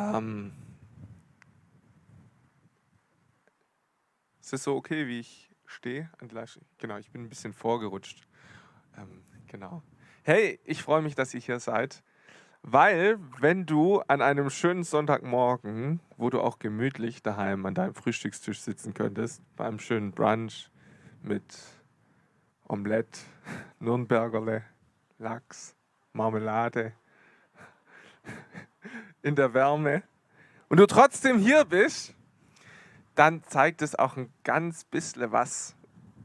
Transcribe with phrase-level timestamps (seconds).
[0.00, 0.52] Ähm,
[4.40, 6.10] ist es so okay, wie ich stehe?
[6.78, 8.26] Genau, ich bin ein bisschen vorgerutscht.
[8.96, 9.82] Ähm, genau.
[10.22, 12.02] Hey, ich freue mich, dass ihr hier seid,
[12.62, 18.60] weil wenn du an einem schönen Sonntagmorgen, wo du auch gemütlich daheim an deinem Frühstückstisch
[18.60, 20.70] sitzen könntest, bei einem schönen Brunch
[21.22, 21.44] mit
[22.68, 23.20] Omelette,
[23.80, 24.64] Nürnbergerle,
[25.18, 25.76] Lachs,
[26.12, 26.92] Marmelade,
[29.22, 30.02] in der Wärme
[30.68, 32.14] und du trotzdem hier bist,
[33.14, 35.74] dann zeigt es auch ein ganz bisschen was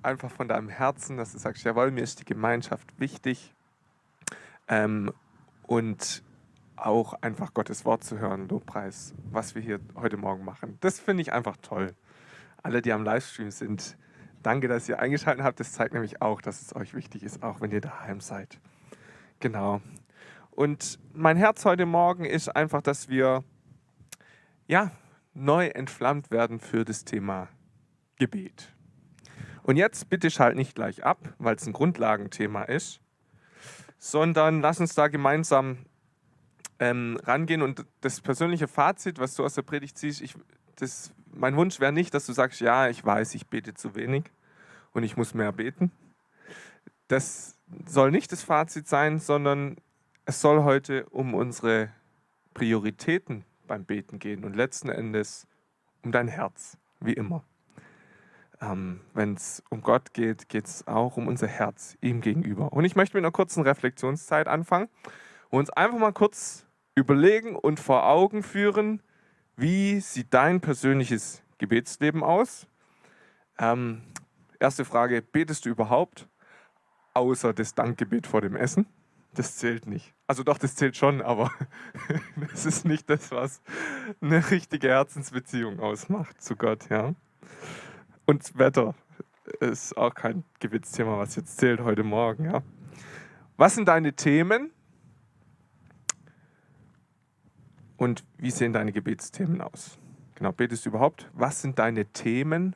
[0.04, 3.54] einfach von deinem Herzen, dass du sagst, jawohl, mir ist die Gemeinschaft wichtig
[4.68, 5.12] ähm,
[5.64, 6.24] und
[6.76, 10.78] auch einfach Gottes Wort zu hören, Lobpreis, was wir hier heute Morgen machen.
[10.82, 11.96] Das finde ich einfach toll.
[12.62, 13.98] Alle, die am Livestream sind,
[14.44, 15.60] danke, dass ihr eingeschaltet habt.
[15.60, 18.60] Das zeigt nämlich auch, dass es euch wichtig ist, auch wenn ihr daheim seid.
[19.40, 19.82] Genau.
[20.56, 23.44] Und mein Herz heute Morgen ist einfach, dass wir
[24.68, 24.92] ja,
[25.34, 27.50] neu entflammt werden für das Thema
[28.18, 28.74] Gebet.
[29.64, 33.02] Und jetzt bitte schalt nicht gleich ab, weil es ein Grundlagenthema ist,
[33.98, 35.80] sondern lass uns da gemeinsam
[36.80, 37.62] ähm, rangehen.
[37.62, 40.36] Und das persönliche Fazit, was du aus der Predigt ziehst, ich,
[40.78, 44.24] das, mein Wunsch wäre nicht, dass du sagst, ja, ich weiß, ich bete zu wenig
[44.94, 45.92] und ich muss mehr beten.
[47.10, 49.76] Das soll nicht das Fazit sein, sondern
[50.26, 51.90] es soll heute um unsere
[52.54, 55.48] Prioritäten beim Beten gehen und letzten Endes
[56.04, 57.44] um dein Herz, wie immer.
[58.62, 62.72] Ähm, Wenn es um Gott geht, geht es auch um unser Herz ihm gegenüber.
[62.74, 64.90] Und ich möchte mit einer kurzen Reflexionszeit anfangen
[65.50, 66.66] und uns einfach mal kurz
[66.96, 69.02] überlegen und vor Augen führen,
[69.58, 72.68] wie sieht dein persönliches Gebetsleben aus?
[73.58, 74.02] Ähm,
[74.60, 76.28] erste Frage, betest du überhaupt
[77.14, 78.88] außer das Dankgebet vor dem Essen?
[79.38, 80.15] das zählt nicht.
[80.28, 81.52] Also doch, das zählt schon, aber
[82.52, 83.62] das ist nicht das, was
[84.22, 87.14] eine richtige Herzensbeziehung ausmacht zu Gott, ja.
[88.26, 88.96] Und Wetter
[89.60, 92.64] ist auch kein Gebetsthema, was jetzt zählt heute Morgen, ja.
[93.58, 94.72] Was sind deine Themen?
[97.98, 100.00] Und wie sehen deine Gebetsthemen aus?
[100.34, 101.30] Genau, betest du überhaupt?
[101.34, 102.76] Was sind deine Themen?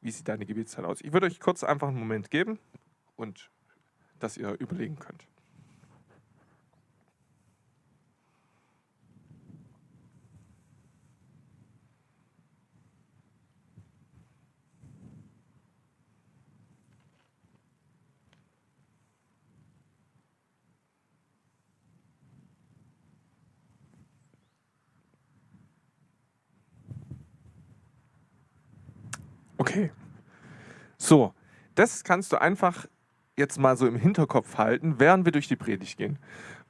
[0.00, 1.00] Wie sieht deine Gebetszeit aus?
[1.02, 2.58] Ich würde euch kurz einfach einen Moment geben
[3.16, 3.50] und
[4.18, 5.26] dass ihr überlegen könnt.
[29.58, 29.90] Okay.
[30.96, 31.34] So,
[31.74, 32.86] das kannst du einfach
[33.36, 36.18] jetzt mal so im Hinterkopf halten, während wir durch die Predigt gehen.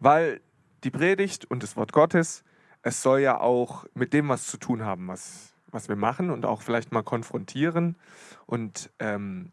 [0.00, 0.40] Weil
[0.84, 2.44] die Predigt und das Wort Gottes,
[2.82, 6.46] es soll ja auch mit dem was zu tun haben, was, was wir machen und
[6.46, 7.96] auch vielleicht mal konfrontieren.
[8.46, 9.52] Und ähm,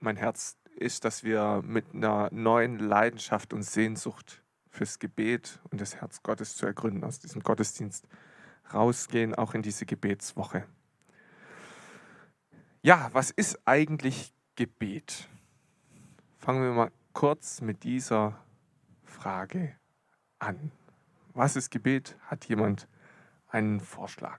[0.00, 5.96] mein Herz ist, dass wir mit einer neuen Leidenschaft und Sehnsucht fürs Gebet und das
[5.96, 8.06] Herz Gottes zu ergründen, aus diesem Gottesdienst
[8.72, 10.64] rausgehen, auch in diese Gebetswoche.
[12.82, 15.28] Ja, was ist eigentlich Gebet?
[16.38, 18.38] Fangen wir mal kurz mit dieser
[19.02, 19.74] Frage
[20.38, 20.70] an.
[21.34, 22.16] Was ist Gebet?
[22.26, 22.86] Hat jemand
[23.48, 24.38] einen Vorschlag?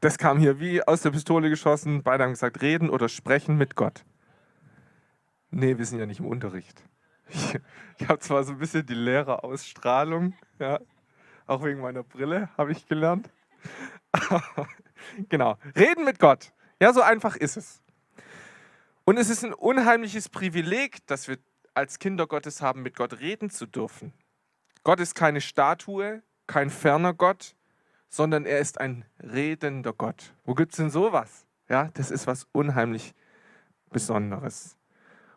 [0.00, 2.02] Das kam hier wie aus der Pistole geschossen.
[2.02, 4.04] Beide haben gesagt, reden oder sprechen mit Gott.
[5.50, 6.84] Nee, wir sind ja nicht im Unterricht.
[7.98, 10.80] Ich, habe zwar so ein bisschen die Lehrerausstrahlung, ja,
[11.46, 13.30] auch wegen meiner Brille habe ich gelernt.
[15.28, 16.52] genau, reden mit Gott.
[16.80, 17.82] Ja, so einfach ist es.
[19.04, 21.38] Und es ist ein unheimliches Privileg, dass wir
[21.74, 24.12] als Kinder Gottes haben, mit Gott reden zu dürfen.
[24.84, 27.56] Gott ist keine Statue, kein ferner Gott,
[28.08, 30.34] sondern er ist ein redender Gott.
[30.44, 31.46] Wo gibt es denn sowas?
[31.68, 33.14] Ja, das ist was unheimlich
[33.90, 34.76] Besonderes.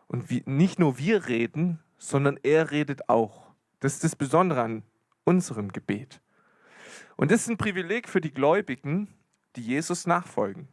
[0.06, 3.54] Und wie, nicht nur wir reden, sondern er redet auch.
[3.80, 4.82] Das ist das Besondere an
[5.24, 6.20] unserem Gebet.
[7.16, 9.08] Und das ist ein Privileg für die Gläubigen,
[9.56, 10.68] die Jesus nachfolgen.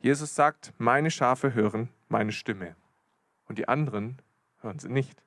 [0.00, 2.76] Jesus sagt, meine Schafe hören meine Stimme.
[3.48, 4.20] Und die anderen
[4.60, 5.22] hören sie nicht.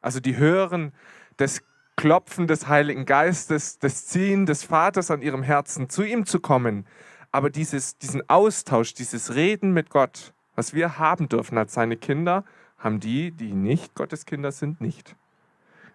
[0.00, 0.92] Also die hören
[1.36, 1.62] das
[1.96, 6.86] Klopfen des Heiligen Geistes, das Ziehen des Vaters an ihrem Herzen, zu ihm zu kommen.
[7.32, 12.44] Aber dieses, diesen Austausch, dieses Reden mit Gott, was wir haben dürfen als seine Kinder,
[12.78, 15.16] haben die, die nicht Gottes Kinder sind, nicht.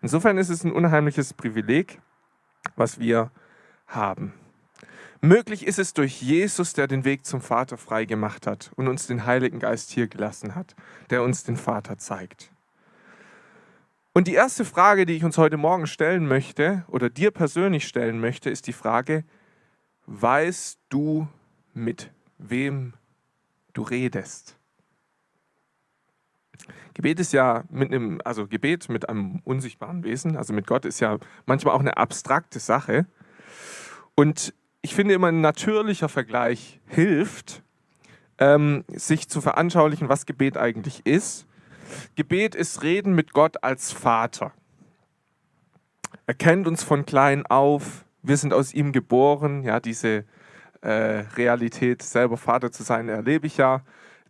[0.01, 2.01] Insofern ist es ein unheimliches Privileg,
[2.75, 3.31] was wir
[3.87, 4.33] haben.
[5.25, 9.07] Möglich ist es durch Jesus, der den Weg zum Vater frei gemacht hat und uns
[9.07, 10.75] den Heiligen Geist hier gelassen hat,
[11.11, 12.51] der uns den Vater zeigt.
[14.11, 18.19] Und die erste Frage, die ich uns heute Morgen stellen möchte oder dir persönlich stellen
[18.19, 19.23] möchte, ist die Frage,
[20.07, 21.29] weißt du,
[21.73, 22.91] mit wem
[23.71, 24.57] du redest?
[26.95, 30.99] Gebet ist ja mit einem, also Gebet mit einem unsichtbaren Wesen, also mit Gott ist
[30.99, 33.05] ja manchmal auch eine abstrakte Sache.
[34.15, 37.63] Und ich finde immer ein natürlicher Vergleich hilft,
[38.37, 41.47] ähm, sich zu veranschaulichen, was Gebet eigentlich ist.
[42.15, 44.51] Gebet ist Reden mit Gott als Vater.
[46.27, 48.05] Er kennt uns von klein auf.
[48.21, 49.63] Wir sind aus ihm geboren.
[49.63, 50.25] Ja, diese
[50.81, 53.81] äh, Realität, selber Vater zu sein, erlebe ich ja.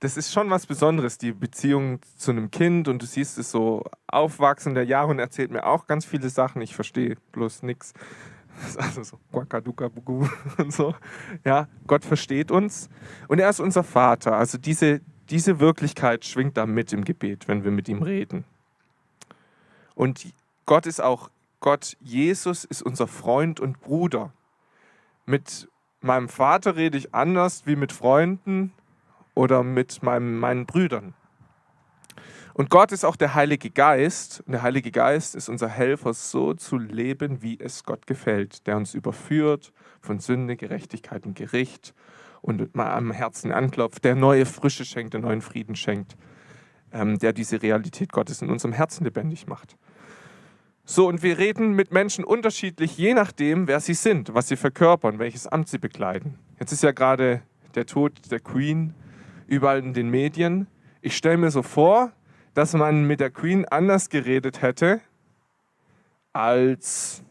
[0.02, 2.88] Das ist schon was Besonderes, die Beziehung zu einem Kind.
[2.88, 6.62] Und du siehst es so aufwachsen der Jahre und erzählt mir auch ganz viele Sachen.
[6.62, 7.94] Ich verstehe bloß nichts.
[8.78, 9.90] Also so Quakaduka
[10.58, 10.96] und so.
[11.44, 12.90] Ja, Gott versteht uns
[13.28, 14.36] und er ist unser Vater.
[14.36, 18.46] Also diese, diese Wirklichkeit schwingt da mit im Gebet, wenn wir mit ihm reden.
[19.96, 20.34] Und
[20.66, 21.30] Gott ist auch,
[21.60, 24.34] Gott, Jesus ist unser Freund und Bruder.
[25.26, 25.70] Mit
[26.02, 28.74] meinem Vater rede ich anders wie mit Freunden
[29.36, 31.14] oder mit meinem, meinen Brüdern.
[32.54, 34.44] Und Gott ist auch der Heilige Geist.
[34.46, 38.78] Und der Heilige Geist ist unser Helfer, so zu leben, wie es Gott gefällt, der
[38.78, 41.94] uns überführt von Sünde, Gerechtigkeit und Gericht
[42.42, 46.16] und mal am Herzen anklopft, der neue Frische schenkt, der neuen Frieden schenkt,
[46.92, 49.78] ähm, der diese Realität Gottes in unserem Herzen lebendig macht.
[50.86, 55.18] So, und wir reden mit Menschen unterschiedlich, je nachdem, wer sie sind, was sie verkörpern,
[55.18, 56.38] welches Amt sie bekleiden.
[56.60, 57.42] Jetzt ist ja gerade
[57.76, 58.94] der Tod der Queen
[59.48, 60.68] überall in den Medien.
[61.02, 62.12] Ich stelle mir so vor,
[62.54, 65.02] dass man mit der Queen anders geredet hätte
[66.34, 67.24] als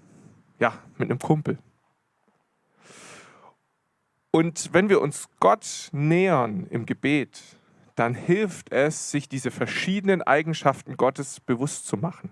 [0.59, 1.59] ja, mit einem Kumpel.
[4.31, 7.43] Und wenn wir uns Gott nähern im Gebet,
[7.97, 12.31] dann hilft es, sich diese verschiedenen Eigenschaften Gottes bewusst zu machen.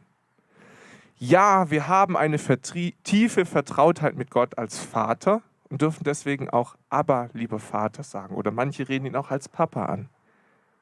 [1.18, 7.28] Ja, wir haben eine tiefe Vertrautheit mit Gott als Vater und dürfen deswegen auch aber
[7.34, 8.34] lieber Vater sagen.
[8.34, 10.08] Oder manche reden ihn auch als Papa an.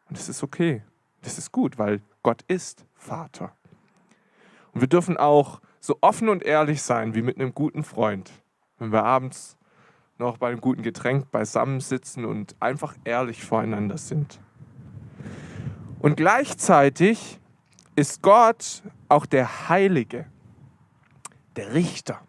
[0.08, 0.82] Und das ist okay.
[1.22, 3.52] Das ist gut, weil Gott ist Vater.
[4.72, 8.30] Und wir dürfen auch so offen und ehrlich sein wie mit einem guten Freund,
[8.78, 9.56] wenn wir abends
[10.18, 14.40] noch bei einem guten Getränk beisammensitzen und einfach ehrlich voreinander sind.
[16.00, 17.38] Und gleichzeitig
[17.96, 20.26] ist Gott auch der Heilige,
[21.56, 22.20] der Richter,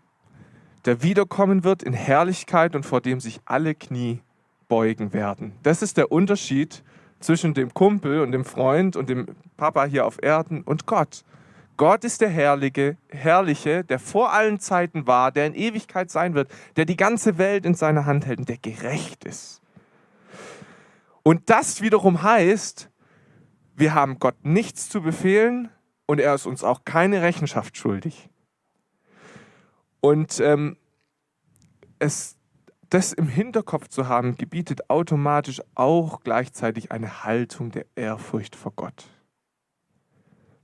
[0.86, 4.22] der wiederkommen wird in Herrlichkeit und vor dem sich alle Knie
[4.68, 5.54] beugen werden.
[5.64, 6.84] Das ist der Unterschied
[7.20, 9.28] zwischen dem Kumpel und dem Freund und dem
[9.58, 11.24] Papa hier auf Erden und Gott.
[11.78, 16.52] Gott ist der Herrliche, Herrliche, der vor allen Zeiten war, der in Ewigkeit sein wird,
[16.76, 19.62] der die ganze Welt in seiner Hand hält und der gerecht ist.
[21.24, 22.90] Und das wiederum heißt,
[23.76, 25.70] wir haben Gott nichts zu befehlen
[26.06, 28.30] und er ist uns auch keine Rechenschaft schuldig.
[30.02, 30.76] Und ähm,
[32.00, 32.39] es
[32.90, 39.08] das im Hinterkopf zu haben, gebietet automatisch auch gleichzeitig eine Haltung der Ehrfurcht vor Gott.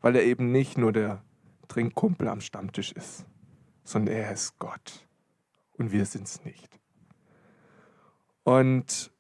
[0.02, 1.24] Weil er eben nicht nur der
[1.68, 3.26] Trinkkumpel am Stammtisch ist,
[3.84, 5.08] sondern er ist Gott
[5.78, 6.80] und wir sind es nicht.
[8.44, 9.12] Und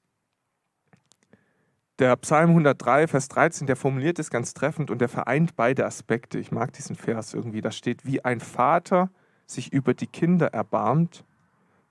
[1.97, 6.39] der Psalm 103, Vers 13, der formuliert es ganz treffend und der vereint beide Aspekte.
[6.39, 7.61] Ich mag diesen Vers irgendwie.
[7.61, 9.09] Da steht, wie ein Vater
[9.47, 11.23] sich über die Kinder erbarmt,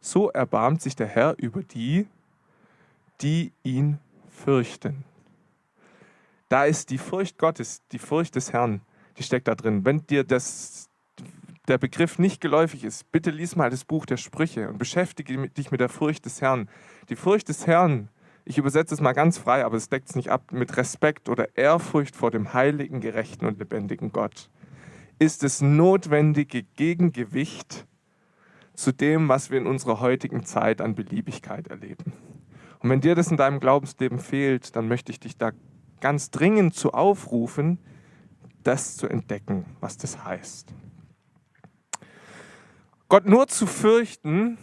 [0.05, 2.07] so erbarmt sich der Herr über die,
[3.23, 5.05] die ihn fürchten.
[6.51, 8.83] Da ist die Furcht Gottes, die Furcht des Herrn,
[9.17, 9.85] die steckt da drin.
[9.87, 10.91] Wenn dir das,
[11.69, 15.71] der Begriff nicht geläufig ist, bitte lies mal das Buch der Sprüche und beschäftige dich
[15.71, 16.69] mit der Furcht des Herrn.
[17.09, 18.11] Die Furcht des Herrn,
[18.45, 21.57] ich übersetze es mal ganz frei, aber es deckt es nicht ab, mit Respekt oder
[21.57, 24.51] Ehrfurcht vor dem heiligen, gerechten und lebendigen Gott,
[25.19, 27.87] ist das notwendige Gegengewicht
[28.75, 32.13] zu dem, was wir in unserer heutigen Zeit an Beliebigkeit erleben.
[32.81, 35.53] Und wenn dir das in deinem Glaubensleben fehlt, dann möchte ich dich da
[36.01, 37.79] ganz dringend zu aufrufen,
[38.63, 40.75] das zu entdecken, was das heißt.
[43.09, 44.59] Gott nur zu fürchten,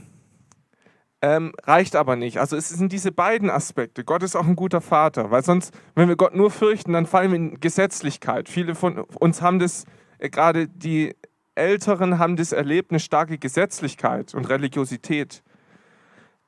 [1.21, 2.39] ähm, reicht aber nicht.
[2.39, 4.03] Also es sind diese beiden Aspekte.
[4.03, 7.31] Gott ist auch ein guter Vater, weil sonst, wenn wir Gott nur fürchten, dann fallen
[7.31, 8.49] wir in Gesetzlichkeit.
[8.49, 9.85] Viele von uns haben das,
[10.17, 11.15] äh, gerade die
[11.61, 15.43] Älteren haben das erlebt, eine starke Gesetzlichkeit und Religiosität.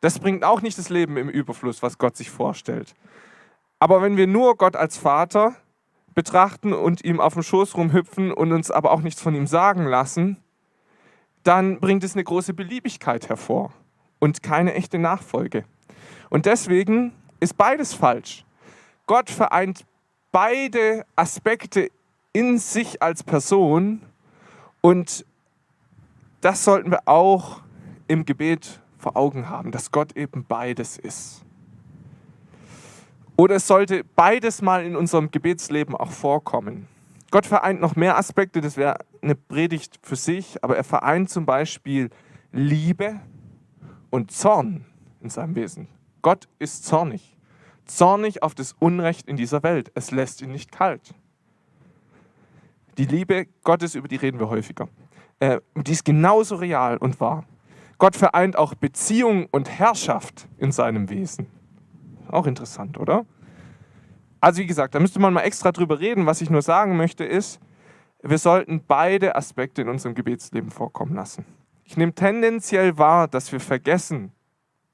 [0.02, 2.94] Das bringt auch nicht das Leben im Überfluss, was Gott sich vorstellt.
[3.80, 5.56] Aber wenn wir nur Gott als Vater
[6.14, 9.86] betrachten und ihm auf dem Schoß rumhüpfen und uns aber auch nichts von ihm sagen
[9.86, 10.38] lassen,
[11.44, 13.74] dann bringt es eine große Beliebigkeit hervor
[14.20, 15.66] und keine echte Nachfolge.
[16.30, 18.46] Und deswegen ist beides falsch.
[19.06, 19.86] Gott vereint
[20.32, 21.90] beide Aspekte
[22.32, 24.02] in sich als Person
[24.86, 25.26] Und
[26.42, 27.62] das sollten wir auch
[28.10, 31.46] im Gebet vor Augen haben, dass Gott eben beides ist.
[33.38, 36.90] Oder es sollte beides mal in unserem Gebetsleben auch vorkommen.
[37.32, 41.46] Gott vereint noch mehr Aspekte, das wäre eine Predigt für sich, aber er vereint zum
[41.46, 42.10] Beispiel
[42.52, 43.22] Liebe
[44.10, 44.86] und Zorn
[45.22, 45.88] in seinem Wesen.
[46.22, 47.38] Gott ist zornig.
[47.86, 49.94] Zornig auf das Unrecht in dieser Welt.
[49.96, 51.16] Es lässt ihn nicht kalt.
[52.98, 54.88] Die Liebe Gottes, über die reden wir häufiger,
[55.40, 57.46] äh, die ist genauso real und wahr.
[57.98, 61.48] Gott vereint auch Beziehung und Herrschaft in seinem Wesen.
[62.30, 63.26] Auch interessant, oder?
[64.42, 66.26] Also wie gesagt, da müsste man mal extra drüber reden.
[66.26, 67.60] Was ich nur sagen möchte ist,
[68.22, 71.46] wir sollten beide Aspekte in unserem Gebetsleben vorkommen lassen.
[71.86, 74.32] Ich nehme tendenziell wahr, dass wir vergessen,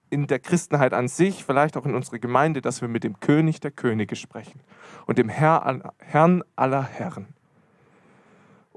[0.10, 3.60] in der Christenheit an sich, vielleicht auch in unserer Gemeinde, dass wir mit dem König
[3.60, 4.60] der Könige sprechen
[5.06, 7.27] und dem Herr, Herrn aller Herren.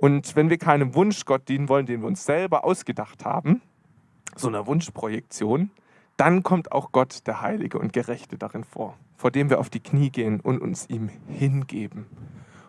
[0.02, 3.62] Und wenn wir keinem Wunschgott dienen wollen, den wir uns selber ausgedacht haben,
[4.34, 5.70] so einer Wunschprojektion,
[6.16, 9.78] dann kommt auch Gott, der Heilige und Gerechte, darin vor, vor dem wir auf die
[9.78, 12.06] Knie gehen und uns ihm hingeben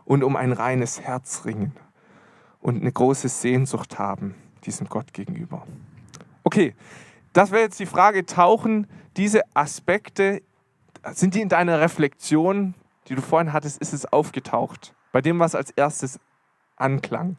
[0.06, 1.72] und um ein reines Herz ringen
[2.62, 5.66] und eine große Sehnsucht haben diesem Gott gegenüber.
[6.44, 6.76] Okay,
[7.34, 8.86] das wäre jetzt die Frage, tauchen
[9.18, 10.44] diese Aspekte,
[11.14, 12.76] sind die in deiner Reflexion,
[13.08, 14.94] die du vorhin hattest, ist es aufgetaucht?
[15.12, 16.20] Bei dem, was als erstes
[16.76, 17.38] anklang?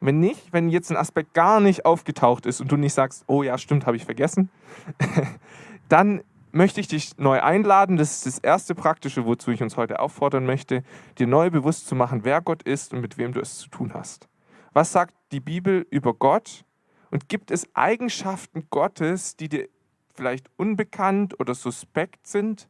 [0.00, 3.42] Wenn nicht, wenn jetzt ein Aspekt gar nicht aufgetaucht ist und du nicht sagst, oh
[3.42, 4.50] ja, stimmt, habe ich vergessen,
[5.88, 7.96] dann möchte ich dich neu einladen.
[7.96, 10.82] Das ist das erste Praktische, wozu ich uns heute auffordern möchte,
[11.18, 13.94] dir neu bewusst zu machen, wer Gott ist und mit wem du es zu tun
[13.94, 14.28] hast.
[14.72, 16.64] Was sagt die Bibel über Gott?
[17.10, 19.68] Und gibt es Eigenschaften Gottes, die dir
[20.14, 22.68] vielleicht unbekannt oder suspekt sind?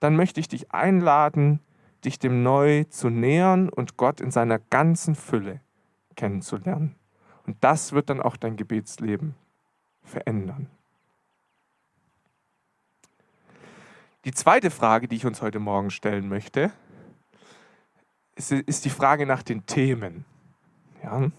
[0.00, 1.60] Dann möchte ich dich einladen,
[2.04, 5.60] dich dem neu zu nähern und Gott in seiner ganzen Fülle
[6.16, 6.96] kennenzulernen.
[7.46, 9.34] Und das wird dann auch dein Gebetsleben
[10.02, 10.68] verändern.
[14.24, 16.72] Die zweite Frage, die ich uns heute Morgen stellen möchte,
[18.36, 20.24] ist, die Frage nach den Themen.
[21.02, 21.30] Ja?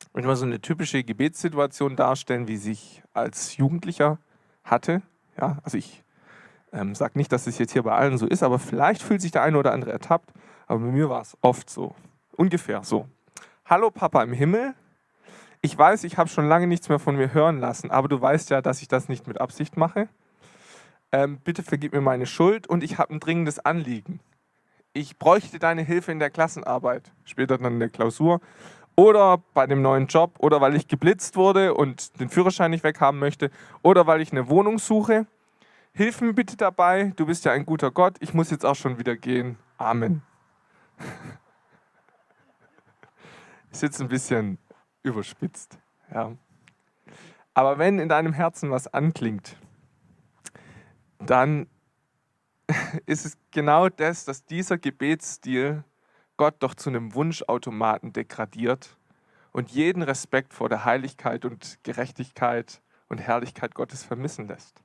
[0.00, 4.18] Ich möchte mal so eine typische Gebetssituation darstellen, wie sich als Jugendlicher
[4.62, 5.02] hatte.
[5.36, 6.04] Ja, also ich
[6.72, 9.30] ähm, sage nicht, dass es jetzt hier bei allen so ist, aber vielleicht fühlt sich
[9.30, 10.32] der eine oder andere ertappt.
[10.66, 11.94] Aber bei mir war es oft so.
[12.36, 13.06] Ungefähr so.
[13.64, 14.74] Hallo Papa im Himmel,
[15.60, 18.50] ich weiß, ich habe schon lange nichts mehr von mir hören lassen, aber du weißt
[18.50, 20.08] ja, dass ich das nicht mit Absicht mache.
[21.10, 24.20] Ähm, bitte vergib mir meine Schuld und ich habe ein dringendes Anliegen.
[24.92, 28.40] Ich bräuchte deine Hilfe in der Klassenarbeit, später dann in der Klausur
[28.94, 33.18] oder bei dem neuen Job oder weil ich geblitzt wurde und den Führerschein nicht weghaben
[33.18, 33.50] möchte
[33.82, 35.26] oder weil ich eine Wohnung suche.
[35.98, 39.00] Hilf mir bitte dabei, du bist ja ein guter Gott, ich muss jetzt auch schon
[39.00, 39.58] wieder gehen.
[39.78, 40.22] Amen.
[43.72, 44.58] ist jetzt ein bisschen
[45.02, 45.76] überspitzt.
[46.14, 46.36] Ja.
[47.52, 49.56] Aber wenn in deinem Herzen was anklingt,
[51.18, 51.66] dann
[53.06, 55.82] ist es genau das, dass dieser Gebetsstil
[56.36, 58.96] Gott doch zu einem Wunschautomaten degradiert
[59.50, 64.84] und jeden Respekt vor der Heiligkeit und Gerechtigkeit und Herrlichkeit Gottes vermissen lässt.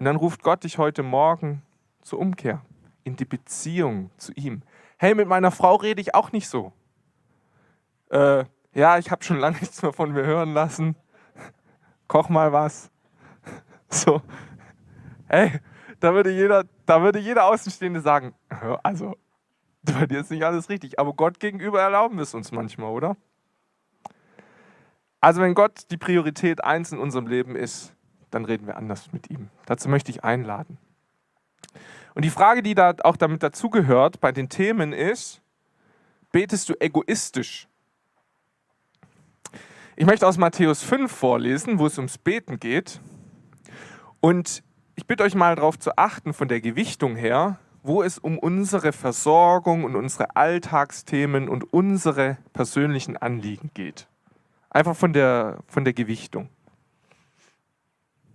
[0.00, 1.62] Und dann ruft Gott dich heute Morgen
[2.02, 2.62] zur Umkehr,
[3.04, 4.62] in die Beziehung zu ihm.
[4.98, 6.72] Hey, mit meiner Frau rede ich auch nicht so
[8.10, 10.96] äh, ja, ich habe schon lange nichts mehr von mir hören lassen.
[12.08, 12.90] Koch mal was.
[13.92, 14.22] So,
[15.26, 15.58] hey,
[15.98, 18.36] da würde jeder, da würde jeder Außenstehende sagen,
[18.84, 19.16] also,
[19.82, 23.16] bei dir ist nicht alles richtig, aber Gott gegenüber erlauben wir es uns manchmal, oder?
[25.20, 27.92] Also wenn Gott die Priorität eins in unserem Leben ist,
[28.30, 29.48] dann reden wir anders mit ihm.
[29.66, 30.78] Dazu möchte ich einladen.
[32.14, 35.40] Und die Frage, die da auch damit dazugehört bei den Themen ist,
[36.32, 37.68] betest du egoistisch
[40.00, 43.02] ich möchte aus Matthäus 5 vorlesen, wo es ums Beten geht.
[44.20, 44.62] Und
[44.94, 48.92] ich bitte euch mal darauf zu achten, von der Gewichtung her, wo es um unsere
[48.92, 54.08] Versorgung und unsere Alltagsthemen und unsere persönlichen Anliegen geht.
[54.70, 56.48] Einfach von der, von der Gewichtung.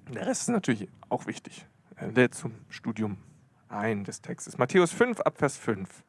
[0.10, 1.66] Der Rest ist natürlich auch wichtig.
[1.96, 3.18] Er lädt zum Studium
[3.70, 4.58] ein des Textes.
[4.58, 6.04] Matthäus 5 ab Vers 5.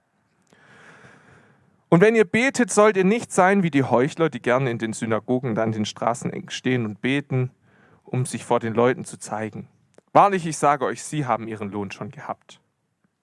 [1.89, 4.93] Und wenn ihr betet, sollt ihr nicht sein wie die Heuchler, die gerne in den
[4.93, 7.51] Synagogen und an den Straßen stehen und beten,
[8.03, 9.69] um sich vor den Leuten zu zeigen.
[10.13, 12.61] Wahrlich, ich sage euch, sie haben ihren Lohn schon gehabt.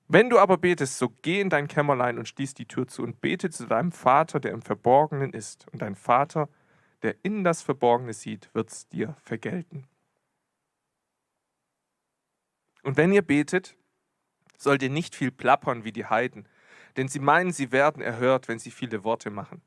[0.07, 3.21] Wenn du aber betest, so geh in dein Kämmerlein und schließ die Tür zu und
[3.21, 5.67] bete zu deinem Vater, der im Verborgenen ist.
[5.71, 6.49] Und dein Vater,
[7.01, 9.87] der in das Verborgene sieht, wird's dir vergelten.
[12.83, 13.75] Und wenn ihr betet,
[14.57, 16.47] sollt ihr nicht viel plappern wie die Heiden
[16.97, 19.61] denn sie meinen, sie werden erhört, wenn sie viele Worte machen.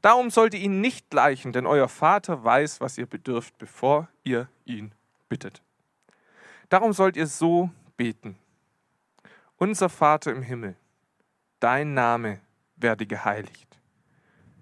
[0.00, 4.48] Darum sollt ihr ihnen nicht gleichen, denn euer Vater weiß, was ihr bedürft, bevor ihr
[4.64, 4.92] ihn
[5.28, 5.62] bittet.
[6.68, 8.38] Darum sollt ihr so beten.
[9.56, 10.76] Unser Vater im Himmel,
[11.60, 12.40] dein Name
[12.76, 13.78] werde geheiligt,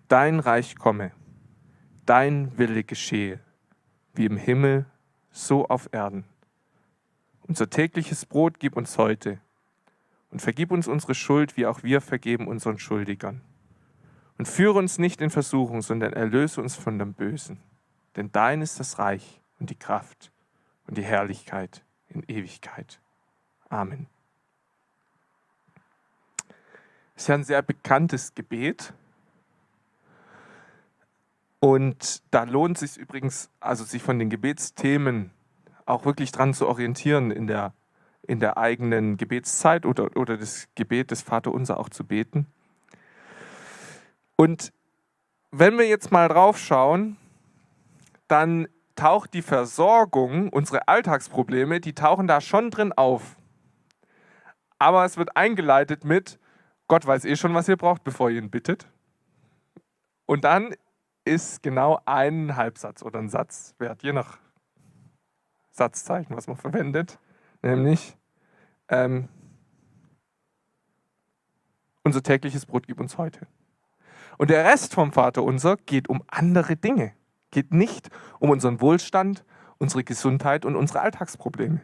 [0.09, 1.13] dein Reich komme,
[2.05, 3.39] dein Wille geschehe,
[4.15, 4.87] wie im Himmel,
[5.31, 6.25] so auf Erden.
[7.49, 9.41] Unser tägliches Brot gib uns heute
[10.31, 13.41] und vergib uns unsere Schuld, wie auch wir vergeben unseren Schuldigern.
[14.37, 17.59] Und führe uns nicht in Versuchung, sondern erlöse uns von dem Bösen.
[18.17, 20.31] Denn dein ist das Reich und die Kraft
[20.87, 23.01] und die Herrlichkeit in Ewigkeit.
[23.71, 24.07] Amen.
[27.15, 28.93] Das ist ja ein sehr bekanntes Gebet.
[31.61, 35.33] Und da lohnt es sich übrigens, also sich von den Gebetsthemen
[35.89, 37.73] auch wirklich dran zu orientieren in der,
[38.23, 42.47] in der eigenen Gebetszeit oder, oder das Gebet des Vaterunser auch zu beten.
[44.37, 44.73] Und
[45.51, 47.17] wenn wir jetzt mal drauf schauen,
[48.29, 53.37] dann taucht die Versorgung, unsere Alltagsprobleme, die tauchen da schon drin auf.
[54.79, 56.39] Aber es wird eingeleitet mit,
[56.87, 58.89] Gott weiß eh schon, was ihr braucht, bevor ihr ihn bittet.
[60.27, 60.75] Und dann
[61.25, 64.39] ist genau ein Halbsatz oder ein Satz wert, je nach
[65.79, 67.19] Satzzeichen, was man verwendet,
[67.63, 68.17] nämlich
[68.89, 69.29] ähm,
[72.05, 73.47] unser tägliches Brot gib uns heute.
[74.37, 77.13] Und der Rest vom Vater unser geht um andere Dinge,
[77.51, 79.45] geht nicht um unseren Wohlstand,
[79.79, 81.81] unsere Gesundheit und unsere Alltagsprobleme.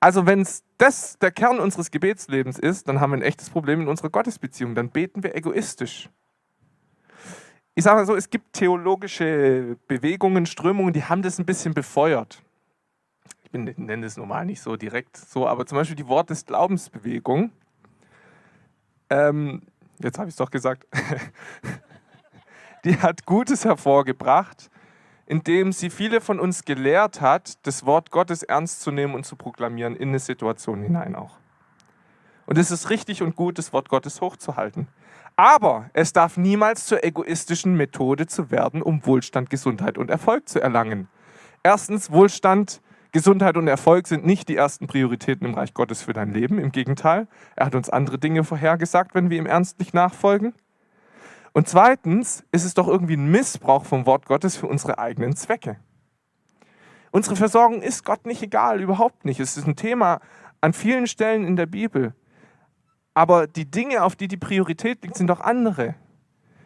[0.00, 0.46] Also wenn
[0.78, 4.74] das der Kern unseres Gebetslebens ist, dann haben wir ein echtes Problem in unserer Gottesbeziehung.
[4.74, 6.08] Dann beten wir egoistisch.
[7.74, 12.42] Ich sage mal so, es gibt theologische Bewegungen, Strömungen, die haben das ein bisschen befeuert.
[13.44, 17.52] Ich nenne es normal nicht so direkt so, aber zum Beispiel die Wort des Glaubensbewegung.
[19.08, 19.62] Ähm,
[19.98, 20.86] jetzt habe ich es doch gesagt.
[22.84, 24.70] die hat Gutes hervorgebracht
[25.30, 29.36] indem sie viele von uns gelehrt hat, das Wort Gottes ernst zu nehmen und zu
[29.36, 31.38] proklamieren in eine Situation hinein auch.
[32.46, 34.88] Und es ist richtig und gut, das Wort Gottes hochzuhalten.
[35.40, 40.60] Aber es darf niemals zur egoistischen Methode zu werden, um Wohlstand, Gesundheit und Erfolg zu
[40.60, 41.08] erlangen.
[41.62, 46.34] Erstens, Wohlstand, Gesundheit und Erfolg sind nicht die ersten Prioritäten im Reich Gottes für dein
[46.34, 46.58] Leben.
[46.58, 47.26] Im Gegenteil,
[47.56, 50.52] er hat uns andere Dinge vorhergesagt, wenn wir ihm ernstlich nachfolgen.
[51.54, 55.78] Und zweitens ist es doch irgendwie ein Missbrauch vom Wort Gottes für unsere eigenen Zwecke.
[57.12, 59.40] Unsere Versorgung ist Gott nicht egal, überhaupt nicht.
[59.40, 60.20] Es ist ein Thema
[60.60, 62.12] an vielen Stellen in der Bibel.
[63.14, 65.94] Aber die Dinge, auf die die Priorität liegt, sind doch andere.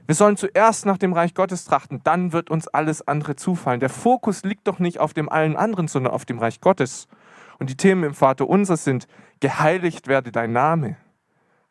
[0.07, 3.81] Wir sollen zuerst nach dem Reich Gottes trachten, dann wird uns alles andere zufallen.
[3.81, 7.09] Der Fokus liegt doch nicht auf dem allen anderen, sondern auf dem Reich Gottes.
[7.59, 9.07] Und die Themen im Vater unser sind,
[9.41, 10.97] geheiligt werde dein Name.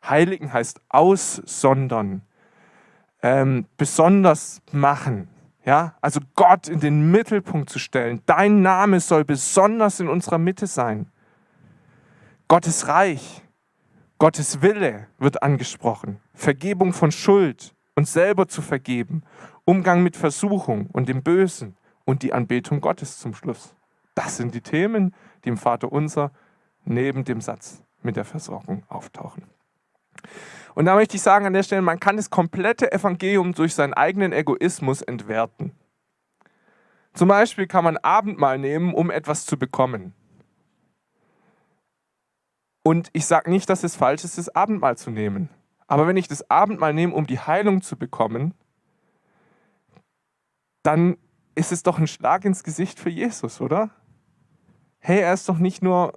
[0.02, 2.22] Heiligen heißt aussondern,
[3.22, 5.28] ähm, besonders machen.
[5.64, 8.20] Ja, also Gott in den Mittelpunkt zu stellen.
[8.26, 11.06] Dein Name soll besonders in unserer Mitte sein.
[12.48, 13.43] Gottes Reich,
[14.18, 16.20] Gottes Wille wird angesprochen.
[16.34, 19.22] Vergebung von Schuld, uns selber zu vergeben.
[19.64, 23.74] Umgang mit Versuchung und dem Bösen und die Anbetung Gottes zum Schluss.
[24.14, 26.30] Das sind die Themen, die im Vater unser
[26.84, 29.44] neben dem Satz mit der Versorgung auftauchen.
[30.74, 33.94] Und da möchte ich sagen an der Stelle, man kann das komplette Evangelium durch seinen
[33.94, 35.72] eigenen Egoismus entwerten.
[37.14, 40.14] Zum Beispiel kann man Abendmahl nehmen, um etwas zu bekommen.
[42.86, 45.48] Und ich sage nicht, dass es falsch ist, das Abendmahl zu nehmen.
[45.86, 48.52] Aber wenn ich das Abendmahl nehme, um die Heilung zu bekommen,
[50.82, 51.16] dann
[51.54, 53.90] ist es doch ein Schlag ins Gesicht für Jesus, oder?
[54.98, 56.12] Hey, er ist doch nicht nur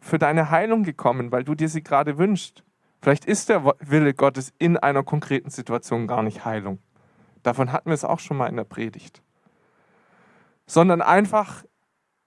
[0.00, 2.64] für deine Heilung gekommen, weil du dir sie gerade wünschst.
[3.00, 6.80] Vielleicht ist der Wille Gottes in einer konkreten Situation gar nicht Heilung.
[7.44, 9.22] Davon hatten wir es auch schon mal in der Predigt.
[10.66, 11.64] Sondern einfach,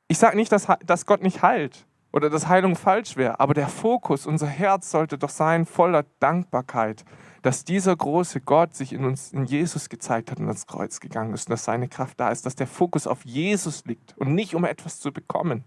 [0.08, 3.68] ich sage nicht, dass, dass Gott nicht heilt oder dass Heilung falsch wäre, aber der
[3.68, 7.06] Fokus, unser Herz sollte doch sein voller Dankbarkeit,
[7.42, 11.34] dass dieser große Gott sich in uns, in Jesus gezeigt hat und ans Kreuz gegangen
[11.34, 14.56] ist und dass seine Kraft da ist, dass der Fokus auf Jesus liegt und nicht
[14.56, 15.64] um etwas zu bekommen.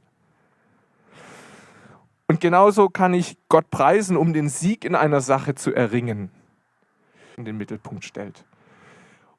[2.26, 6.30] Und genauso kann ich Gott preisen, um den Sieg in einer Sache zu erringen,
[7.36, 8.44] in den Mittelpunkt stellt.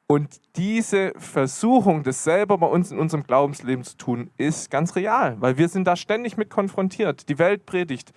[0.08, 5.36] Und diese Versuchung, das selber bei uns in unserem Glaubensleben zu tun, ist ganz real,
[5.40, 7.28] weil wir sind da ständig mit konfrontiert.
[7.28, 8.12] Die Welt predigt,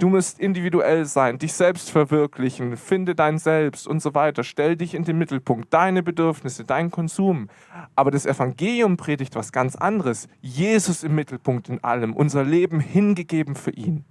[0.00, 4.44] Du musst individuell sein, dich selbst verwirklichen, finde dein Selbst und so weiter.
[4.44, 7.50] Stell dich in den Mittelpunkt, deine Bedürfnisse, dein Konsum.
[7.96, 10.26] Aber das Evangelium predigt was ganz anderes.
[10.40, 14.06] Jesus im Mittelpunkt in allem, unser Leben hingegeben für ihn.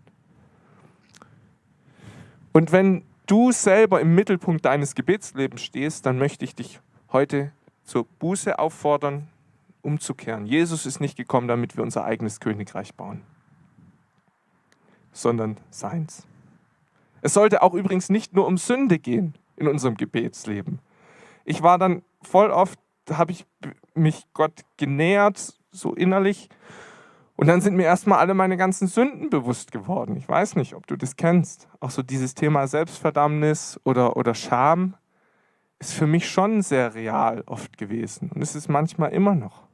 [2.53, 6.79] Und wenn du selber im Mittelpunkt deines Gebetslebens stehst, dann möchte ich dich
[7.11, 7.51] heute
[7.83, 9.27] zur Buße auffordern,
[9.81, 10.45] umzukehren.
[10.45, 13.21] Jesus ist nicht gekommen, damit wir unser eigenes Königreich bauen,
[15.11, 16.27] sondern seins.
[17.21, 20.79] Es sollte auch übrigens nicht nur um Sünde gehen in unserem Gebetsleben.
[21.45, 23.45] Ich war dann voll oft, habe ich
[23.95, 26.49] mich Gott genähert, so innerlich,
[27.39, 30.17] und dann sind mir erstmal alle meine ganzen Sünden bewusst geworden.
[30.17, 31.69] Ich weiß nicht, ob du das kennst.
[31.79, 34.95] Auch so dieses Thema Selbstverdammnis oder, oder Scham
[35.79, 38.29] ist für mich schon sehr real oft gewesen.
[38.33, 39.69] Und es ist manchmal immer noch.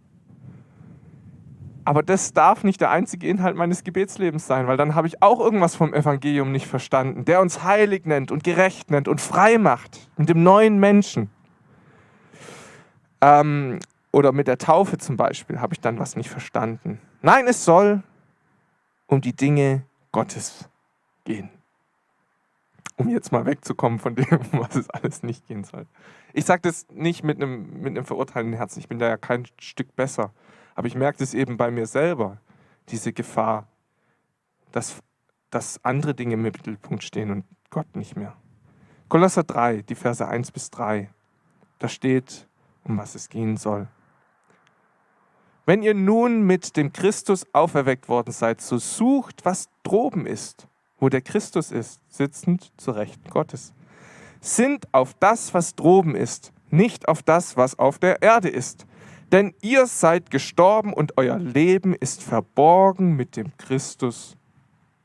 [1.84, 5.40] Aber das darf nicht der einzige Inhalt meines Gebetslebens sein, weil dann habe ich auch
[5.40, 10.10] irgendwas vom Evangelium nicht verstanden, der uns heilig nennt und gerecht nennt und frei macht
[10.18, 11.30] mit dem neuen Menschen.
[13.22, 13.80] Ähm,
[14.12, 17.00] oder mit der Taufe zum Beispiel habe ich dann was nicht verstanden.
[17.22, 18.02] Nein, es soll
[19.08, 20.68] um die Dinge Gottes
[21.24, 21.50] gehen.
[22.98, 25.86] Um jetzt mal wegzukommen von dem, was es alles nicht gehen soll.
[26.34, 28.80] Ich sage das nicht mit einem, mit verurteilenden Herzen.
[28.80, 30.34] Ich bin da ja kein Stück besser.
[30.76, 32.38] Aber ich merke das eben bei mir selber,
[32.90, 33.68] diese Gefahr,
[34.72, 35.00] dass,
[35.50, 38.36] dass andere Dinge im Mittelpunkt stehen und Gott nicht mehr.
[39.08, 41.10] Kolosser 3, die Verse 1 bis 3.
[41.80, 42.48] Da steht,
[42.84, 43.88] um was es gehen soll.
[45.66, 50.68] Wenn ihr nun mit dem Christus auferweckt worden seid, so sucht, was droben ist,
[51.00, 53.74] wo der Christus ist, sitzend zur Rechten Gottes.
[54.40, 58.86] Sind auf das, was droben ist, nicht auf das, was auf der Erde ist.
[59.32, 64.38] Denn ihr seid gestorben und euer Leben ist verborgen mit dem Christus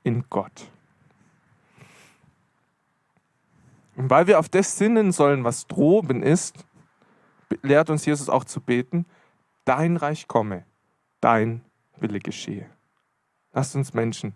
[0.02, 0.70] in Gott.
[3.96, 6.64] Und weil wir auf das sinnen sollen, was droben ist,
[7.62, 9.04] lehrt uns Jesus auch zu beten,
[9.64, 10.64] dein Reich komme,
[11.20, 11.62] dein
[11.96, 12.66] Wille geschehe.
[13.52, 14.34] Lasst uns Menschen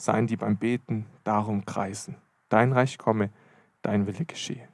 [0.00, 2.16] sein, die beim Beten darum kreisen.
[2.48, 3.30] Dein Reich komme,
[3.82, 4.68] dein Wille geschehe.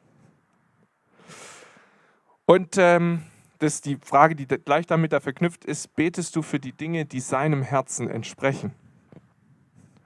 [2.47, 3.23] Und ähm,
[3.59, 7.05] das ist die Frage, die gleich damit da verknüpft ist, betest du für die Dinge,
[7.05, 8.73] die seinem Herzen entsprechen?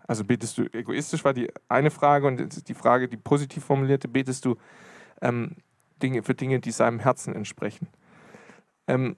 [0.07, 4.45] Also betest du egoistisch, war die eine Frage und die Frage, die positiv formulierte, betest
[4.45, 4.57] du
[5.21, 5.57] ähm,
[6.03, 7.89] Dinge, für Dinge, die seinem Herzen entsprechen?
[8.89, 9.17] Ähm,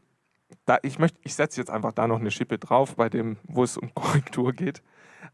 [0.67, 3.77] da, ich ich setze jetzt einfach da noch eine Schippe drauf, bei dem, wo es
[3.77, 4.83] um Korrektur geht.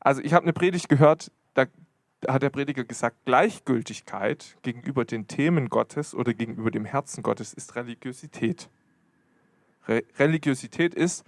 [0.00, 1.66] Also ich habe eine Predigt gehört, da
[2.26, 7.76] hat der Prediger gesagt, Gleichgültigkeit gegenüber den Themen Gottes oder gegenüber dem Herzen Gottes ist
[7.76, 8.68] Religiosität.
[9.86, 11.24] Re Religiosität ist,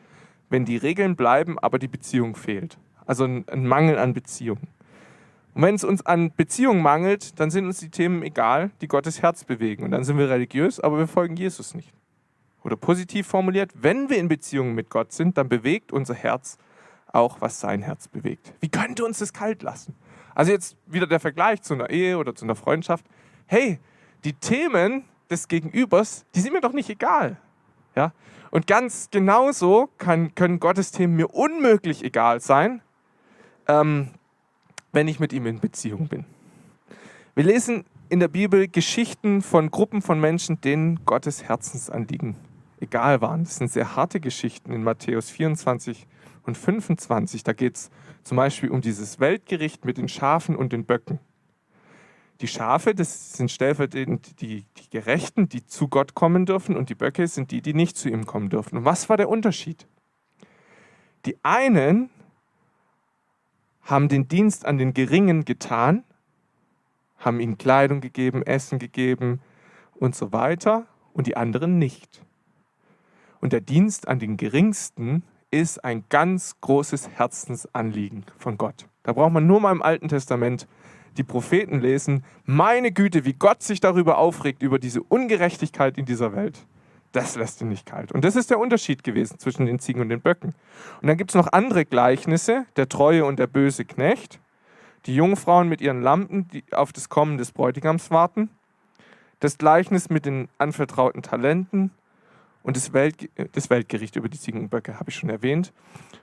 [0.49, 2.79] wenn die Regeln bleiben, aber die Beziehung fehlt.
[3.07, 4.59] Also ein, ein Mangel an Beziehung.
[5.55, 9.23] Und wenn es uns an Beziehung mangelt, dann sind uns die Themen egal, die Gottes
[9.23, 9.85] Herz bewegen.
[9.85, 11.93] Und dann sind wir religiös, aber wir folgen Jesus nicht.
[12.63, 16.59] Oder positiv formuliert, wenn wir in Beziehung mit Gott sind, dann bewegt unser Herz
[17.13, 18.53] auch, was sein Herz bewegt.
[18.61, 19.95] Wie könnte uns das kalt lassen?
[20.35, 23.05] Also jetzt wieder der Vergleich zu einer Ehe oder zu einer Freundschaft.
[23.47, 23.79] Hey,
[24.25, 27.37] die Themen des Gegenübers, die sind mir doch nicht egal.
[27.95, 28.13] Ja?
[28.51, 32.83] Und ganz genauso kann, können Gottes Themen mir unmöglich egal sein,
[33.69, 34.11] ähm,
[34.93, 36.25] wenn ich mit ihm in Beziehung bin.
[37.35, 42.35] Wir lesen in der Bibel Geschichten von Gruppen von Menschen, denen Gottes Herzensanliegen
[42.81, 43.45] egal waren.
[43.45, 46.07] Das sind sehr harte Geschichten in Matthäus 24
[46.45, 47.43] und 25.
[47.43, 47.91] Da geht es
[48.23, 51.19] zum Beispiel um dieses Weltgericht mit den Schafen und den Böcken.
[52.41, 56.95] Die Schafe, das sind stellvertretend die, die Gerechten, die zu Gott kommen dürfen, und die
[56.95, 58.79] Böcke sind die, die nicht zu ihm kommen dürfen.
[58.79, 59.87] Und was war der Unterschied?
[61.27, 62.09] Die einen
[63.83, 66.03] haben den Dienst an den Geringen getan,
[67.19, 69.41] haben ihnen Kleidung gegeben, Essen gegeben
[69.95, 72.23] und so weiter, und die anderen nicht.
[73.41, 78.87] Und der Dienst an den Geringsten ist ein ganz großes Herzensanliegen von Gott.
[79.03, 80.69] Da braucht man nur mal im Alten Testament
[81.17, 82.25] die Propheten lesen.
[82.45, 86.67] Meine Güte, wie Gott sich darüber aufregt, über diese Ungerechtigkeit in dieser Welt.
[87.13, 88.13] Das lässt ihn nicht kalt.
[88.13, 90.55] Und das ist der Unterschied gewesen zwischen den Ziegen und den Böcken.
[91.01, 94.39] Und dann gibt es noch andere Gleichnisse, der treue und der böse Knecht,
[95.07, 98.49] die Jungfrauen mit ihren Lampen, die auf das Kommen des Bräutigams warten,
[99.41, 101.91] das Gleichnis mit den anvertrauten Talenten
[102.63, 105.73] und das, Welt, das Weltgericht über die Ziegen und Böcke habe ich schon erwähnt.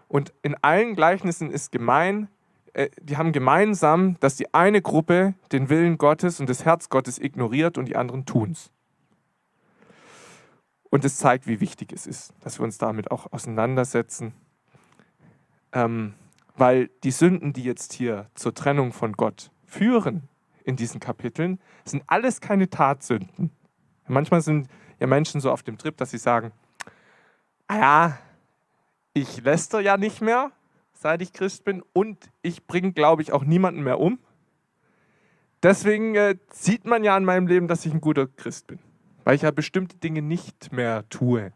[0.08, 2.30] Und in allen Gleichnissen ist gemein,
[2.73, 7.19] äh, die haben gemeinsam, dass die eine Gruppe den Willen Gottes und das Herz Gottes
[7.19, 8.71] ignoriert und die anderen tun es.
[10.89, 14.34] Und es zeigt, wie wichtig es ist, dass wir uns damit auch auseinandersetzen.
[15.73, 16.13] Ähm,
[16.56, 20.30] weil die Sünden, die jetzt hier zur Trennung von Gott führen
[20.63, 23.52] in diesen Kapiteln, sind alles keine Tatsünden.
[24.08, 24.69] Manchmal sind
[25.00, 26.52] ja Menschen so auf dem Trip, dass sie sagen,
[27.68, 28.18] ah ja,
[29.14, 30.52] ich läster ja nicht mehr,
[30.94, 34.20] seit ich Christ bin und ich bringe, glaube ich, auch niemanden mehr um.
[35.64, 38.80] deswegen äh, sieht man ja an meinem Leben, dass ich ein guter Christ bin,
[39.24, 41.52] weil ich ja bestimmte Dinge nicht mehr tue.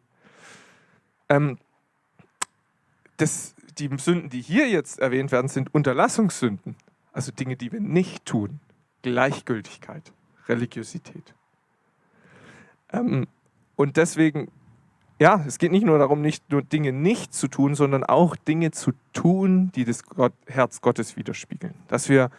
[1.30, 1.60] Ähm,
[3.18, 6.76] das, die Sünden, die hier jetzt erwähnt werden, sind Unterlassungssünden,
[7.14, 8.60] also Dinge, die wir nicht tun.
[9.04, 10.12] Gleichgültigkeit,
[10.48, 11.36] Religiosität.
[12.92, 13.28] Ähm,
[13.76, 14.52] und deswegen,
[15.20, 18.72] ja, es geht nicht nur darum, nicht nur Dinge nicht zu tun, sondern auch Dinge
[18.72, 21.76] zu tun, die das Gott, Herz Gottes widerspiegeln.
[21.88, 22.30] Dass wir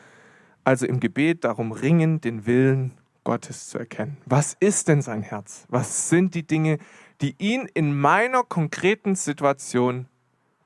[0.65, 2.93] also im Gebet darum ringen, den Willen
[3.25, 4.17] Gottes zu erkennen.
[4.27, 5.67] Was ist denn sein Herz?
[5.69, 6.79] Was sind die Dinge,
[7.21, 10.07] die ihn in meiner konkreten Situation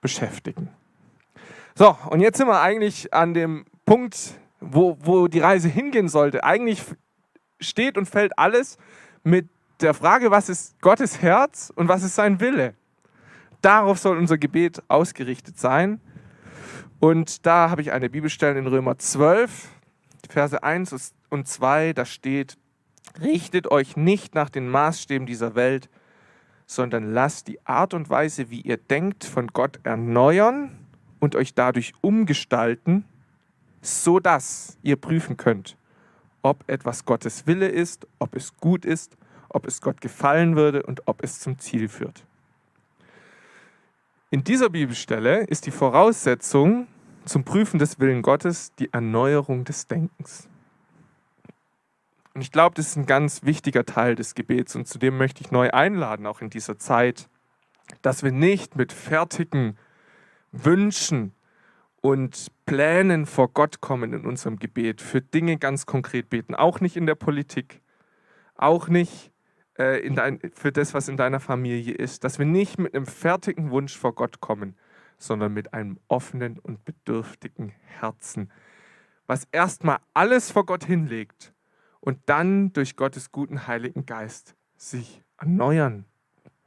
[0.00, 0.68] beschäftigen?
[1.74, 6.44] So, und jetzt sind wir eigentlich an dem Punkt, wo, wo die Reise hingehen sollte.
[6.44, 6.82] Eigentlich
[7.60, 8.78] steht und fällt alles
[9.22, 9.48] mit
[9.80, 12.74] der Frage, was ist Gottes Herz und was ist sein Wille.
[13.62, 16.00] Darauf soll unser Gebet ausgerichtet sein.
[17.00, 19.68] Und da habe ich eine Bibelstelle in Römer 12,
[20.28, 22.56] Verse 1 und 2, da steht,
[23.20, 25.88] richtet euch nicht nach den Maßstäben dieser Welt,
[26.66, 30.76] sondern lasst die Art und Weise, wie ihr denkt, von Gott erneuern
[31.20, 33.04] und euch dadurch umgestalten,
[33.82, 35.76] so dass ihr prüfen könnt,
[36.42, 39.16] ob etwas Gottes Wille ist, ob es gut ist,
[39.56, 42.26] ob es Gott gefallen würde und ob es zum Ziel führt.
[44.30, 46.86] In dieser Bibelstelle ist die Voraussetzung
[47.24, 50.46] zum Prüfen des Willen Gottes die Erneuerung des Denkens.
[52.34, 55.40] Und ich glaube, das ist ein ganz wichtiger Teil des Gebets und zu dem möchte
[55.40, 57.30] ich neu einladen, auch in dieser Zeit,
[58.02, 59.78] dass wir nicht mit fertigen
[60.52, 61.32] Wünschen
[62.02, 66.96] und Plänen vor Gott kommen in unserem Gebet, für Dinge ganz konkret beten, auch nicht
[66.96, 67.80] in der Politik,
[68.54, 69.32] auch nicht
[69.78, 73.06] äh, in dein, für das, was in deiner Familie ist, dass wir nicht mit einem
[73.06, 74.76] fertigen Wunsch vor Gott kommen,
[75.18, 78.50] sondern mit einem offenen und bedürftigen Herzen,
[79.26, 81.52] was erstmal alles vor Gott hinlegt
[82.00, 86.04] und dann durch Gottes guten Heiligen Geist sich erneuern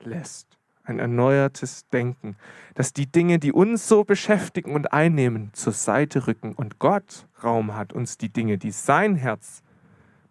[0.01, 0.57] lässt.
[0.83, 2.35] Ein erneuertes Denken,
[2.73, 7.75] dass die Dinge, die uns so beschäftigen und einnehmen, zur Seite rücken und Gott Raum
[7.75, 9.61] hat, uns die Dinge, die sein Herz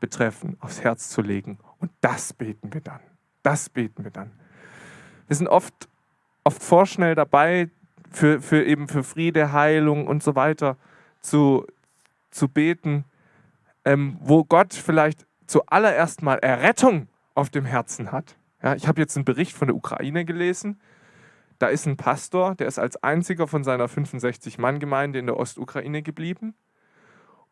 [0.00, 1.58] betreffen, aufs Herz zu legen.
[1.78, 3.00] Und das beten wir dann.
[3.42, 4.32] Das beten wir dann.
[5.26, 5.88] Wir sind oft,
[6.44, 7.70] oft vorschnell dabei,
[8.10, 10.76] für, für eben für Friede, Heilung und so weiter
[11.20, 11.66] zu,
[12.30, 13.04] zu beten,
[13.84, 18.36] ähm, wo Gott vielleicht zuallererst mal Errettung auf dem Herzen hat.
[18.62, 20.80] Ja, ich habe jetzt einen Bericht von der Ukraine gelesen.
[21.58, 26.54] Da ist ein Pastor, der ist als einziger von seiner 65-Mann-Gemeinde in der Ostukraine geblieben.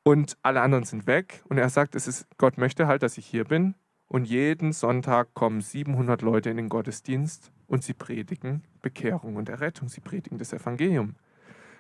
[0.03, 1.43] Und alle anderen sind weg.
[1.49, 3.75] Und er sagt, es ist, Gott möchte halt, dass ich hier bin.
[4.09, 9.89] Und jeden Sonntag kommen 700 Leute in den Gottesdienst und sie predigen Bekehrung und Errettung.
[9.89, 11.17] Sie predigen das Evangelium.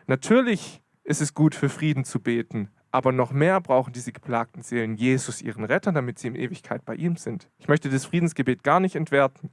[0.07, 4.97] Natürlich ist es gut, für Frieden zu beten, aber noch mehr brauchen diese geplagten Seelen
[4.97, 7.49] Jesus, ihren Retter, damit sie in Ewigkeit bei ihm sind.
[7.59, 9.51] Ich möchte das Friedensgebet gar nicht entwerten,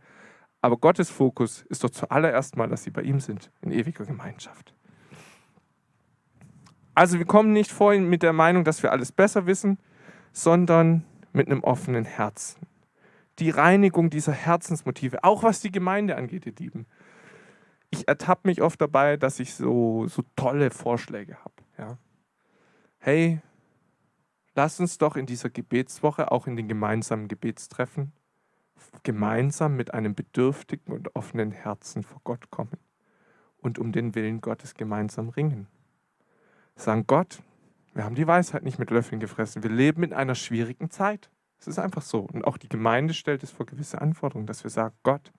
[0.62, 4.74] aber Gottes Fokus ist doch zuallererst mal, dass sie bei ihm sind, in ewiger Gemeinschaft.
[6.96, 9.78] Also wir kommen nicht vorhin mit der Meinung, dass wir alles besser wissen,
[10.32, 11.04] sondern
[11.34, 12.68] mit einem offenen Herzen
[13.40, 16.86] die Reinigung dieser Herzensmotive, auch was die Gemeinde angeht, ihr Lieben.
[17.90, 21.54] Ich ertappe mich oft dabei, dass ich so, so tolle Vorschläge habe.
[21.78, 21.98] Ja.
[23.00, 23.42] Hey,
[24.56, 28.14] lass uns doch in dieser Gebetswoche, auch in den gemeinsamen Gebetstreffen,
[29.04, 32.78] gemeinsam mit einem bedürftigen und offenen Herzen vor Gott kommen
[33.58, 35.68] und um den Willen Gottes gemeinsam ringen.
[36.76, 37.42] Sagen Gott,
[37.94, 39.64] wir haben die Weisheit nicht mit Löffeln gefressen.
[39.64, 41.30] Wir leben in einer schwierigen Zeit.
[41.60, 42.22] Es ist einfach so.
[42.22, 45.32] Und auch die Gemeinde stellt es vor gewisse Anforderungen, dass wir sagen, Gott,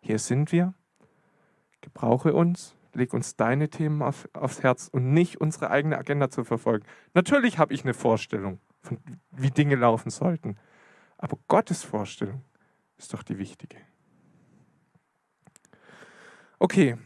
[0.00, 0.74] hier sind wir,
[1.82, 6.44] gebrauche uns, leg uns deine Themen auf, aufs Herz und nicht unsere eigene Agenda zu
[6.44, 6.86] verfolgen.
[7.14, 8.98] Natürlich habe ich eine Vorstellung, von,
[9.30, 10.56] wie Dinge laufen sollten.
[11.18, 12.42] Aber Gottes Vorstellung
[12.96, 13.76] ist doch die wichtige.
[16.58, 16.96] Okay,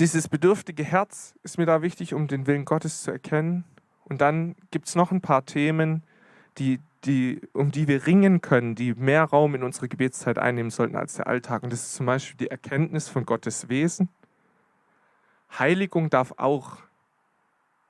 [0.00, 3.64] dieses bedürftige Herz ist mir da wichtig, um den Willen Gottes zu erkennen.
[4.04, 6.02] Und dann gibt es noch ein paar Themen,
[6.58, 10.96] die, die, um die wir ringen können, die mehr Raum in unsere Gebetszeit einnehmen sollten
[10.96, 11.62] als der Alltag.
[11.62, 14.08] Und das ist zum Beispiel die Erkenntnis von Gottes Wesen.
[15.58, 16.78] Heiligung darf auch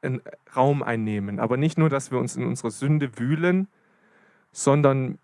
[0.02, 0.20] einen
[0.54, 3.68] Raum einnehmen, aber nicht nur, dass wir uns in unserer Sünde wühlen,
[4.52, 5.18] sondern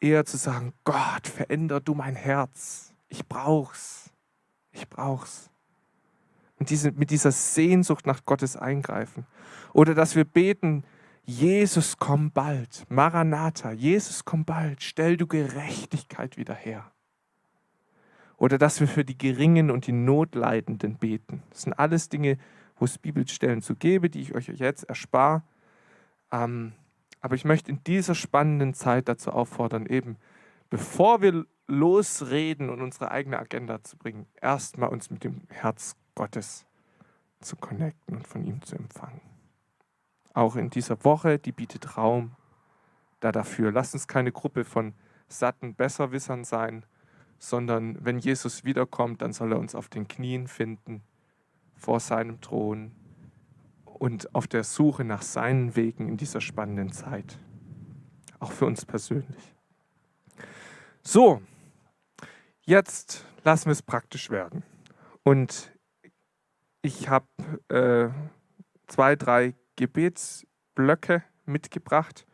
[0.00, 2.94] eher zu sagen, Gott, veränder du mein Herz.
[3.08, 4.10] Ich brauch's.
[4.72, 5.50] Ich brauch's.
[6.58, 9.26] Und diese, mit dieser Sehnsucht nach Gottes Eingreifen.
[9.72, 10.84] Oder dass wir beten,
[11.24, 12.84] Jesus, komm bald.
[12.88, 14.82] Maranatha, Jesus, komm bald.
[14.82, 16.90] Stell du Gerechtigkeit wieder her.
[18.36, 21.42] Oder dass wir für die Geringen und die Notleidenden beten.
[21.50, 22.36] Das sind alles Dinge,
[22.76, 25.42] wo es Bibelstellen zu gebe, die ich euch jetzt erspare.
[26.30, 26.72] Ähm,
[27.20, 30.18] aber ich möchte in dieser spannenden Zeit dazu auffordern, eben
[30.68, 36.66] bevor wir losreden und unsere eigene Agenda zu bringen, erstmal uns mit dem Herz Gottes
[37.40, 39.20] zu connecten und von ihm zu empfangen.
[40.32, 42.34] Auch in dieser Woche, die bietet Raum
[43.20, 43.72] da dafür.
[43.72, 44.94] Lasst uns keine Gruppe von
[45.28, 46.84] satten Besserwissern sein,
[47.38, 51.02] sondern wenn Jesus wiederkommt, dann soll er uns auf den Knien finden,
[51.74, 52.92] vor seinem Thron
[53.84, 57.38] und auf der Suche nach seinen Wegen in dieser spannenden Zeit.
[58.40, 59.54] Auch für uns persönlich.
[61.02, 61.42] So,
[62.62, 64.62] jetzt lassen wir es praktisch werden.
[65.22, 65.73] Und
[66.84, 67.26] ich habe
[67.68, 68.10] äh,
[68.86, 72.26] zwei, drei Gebetsblöcke mitgebracht.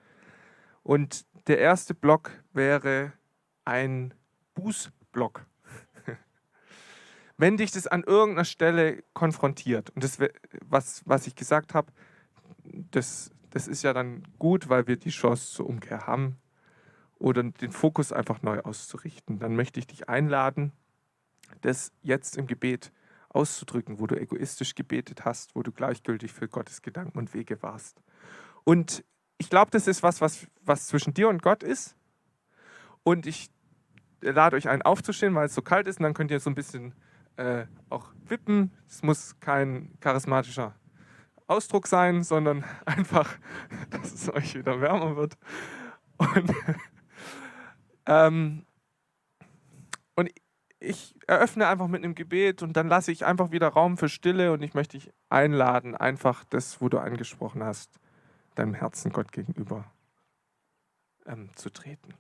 [0.83, 3.13] Und der erste Block wäre
[3.65, 4.13] ein
[4.55, 5.47] Bußblock.
[7.37, 10.19] Wenn dich das an irgendeiner Stelle konfrontiert, und das,
[10.67, 11.93] was, was ich gesagt habe,
[12.65, 16.39] das, das ist ja dann gut, weil wir die Chance zur Umkehr haben
[17.21, 20.73] oder den Fokus einfach neu auszurichten, dann möchte ich dich einladen,
[21.61, 22.91] das jetzt im Gebet
[23.31, 28.03] auszudrücken, wo du egoistisch gebetet hast, wo du gleichgültig für Gottes Gedanken und Wege warst.
[28.64, 29.05] Und
[29.38, 31.97] ich glaube, das ist was, was, was zwischen dir und Gott ist.
[33.03, 33.51] Und ich
[34.21, 35.99] lade euch ein, aufzustehen, weil es so kalt ist.
[35.99, 36.95] Und dann könnt ihr so ein bisschen
[37.37, 38.71] äh, auch wippen.
[38.87, 40.75] Es muss kein charismatischer
[41.47, 43.38] Ausdruck sein, sondern einfach,
[43.90, 45.38] dass es euch wieder wärmer wird.
[46.19, 46.53] Und,
[48.07, 48.66] ähm,
[50.81, 54.53] ich eröffne einfach mit einem Gebet und dann lasse ich einfach wieder Raum für Stille
[54.53, 58.01] und ich möchte dich einladen, einfach das, wo du angesprochen hast,
[58.55, 59.85] deinem Herzen Gott gegenüber
[61.27, 62.14] ähm, zu treten.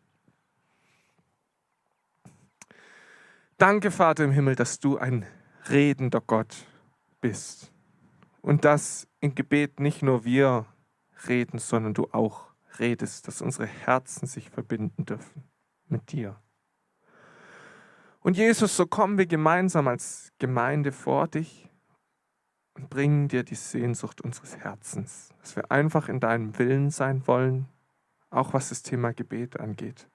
[3.56, 5.26] Danke, Vater im Himmel, dass du ein
[5.68, 6.66] redender Gott
[7.20, 7.72] bist
[8.42, 10.66] und dass im Gebet nicht nur wir
[11.28, 12.46] reden, sondern du auch
[12.78, 15.44] redest, dass unsere Herzen sich verbinden dürfen
[15.88, 16.40] mit dir.
[18.22, 21.70] Und Jesus, so kommen wir gemeinsam als Gemeinde vor dich
[22.74, 27.66] und bringen dir die Sehnsucht unseres Herzens, dass wir einfach in deinem Willen sein wollen,
[28.28, 30.06] auch was das Thema Gebet angeht.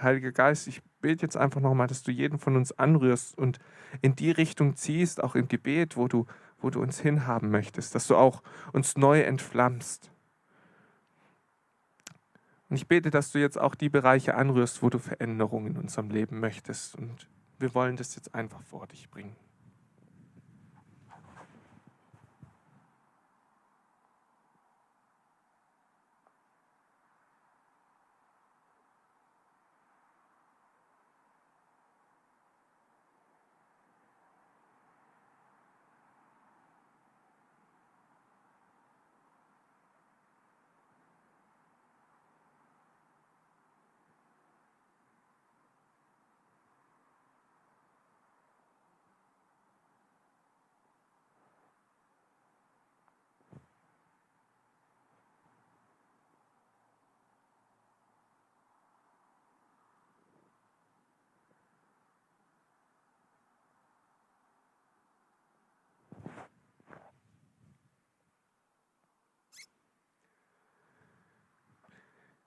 [0.00, 3.58] Heiliger Geist, ich bete jetzt einfach nochmal, dass du jeden von uns anrührst und
[4.00, 6.26] in die Richtung ziehst, auch im Gebet, wo du,
[6.58, 10.11] wo du uns hinhaben möchtest, dass du auch uns neu entflammst.
[12.72, 16.08] Und ich bete, dass du jetzt auch die Bereiche anrührst, wo du Veränderungen in unserem
[16.08, 16.96] Leben möchtest.
[16.96, 19.36] Und wir wollen das jetzt einfach vor dich bringen.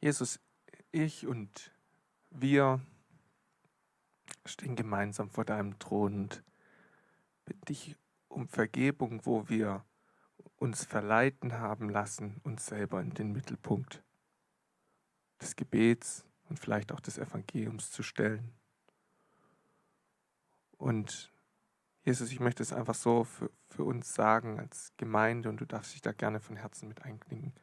[0.06, 0.40] Jesus,
[0.92, 1.74] ich und
[2.30, 2.80] wir
[4.46, 6.44] stehen gemeinsam vor deinem Thron und
[7.44, 9.84] bitten dich um Vergebung, wo wir
[10.58, 14.04] uns verleiten haben lassen, uns selber in den Mittelpunkt
[15.42, 18.54] des Gebets und vielleicht auch des Evangeliums zu stellen.
[20.78, 21.34] Und
[22.04, 25.96] Jesus, ich möchte es einfach so für, für uns sagen als Gemeinde und du darfst
[25.96, 27.56] dich da gerne von Herzen mit einklinken